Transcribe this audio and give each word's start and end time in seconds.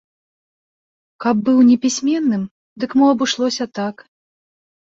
Каб 1.25 1.35
быў 1.49 1.59
непісьменным, 1.69 2.43
дык 2.85 2.91
мо 3.03 3.11
абышлося 3.17 3.65
так. 3.83 3.95